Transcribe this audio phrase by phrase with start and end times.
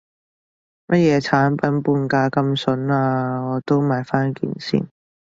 [0.87, 4.87] 乜嘢產品半價咁筍啊，我都買返件先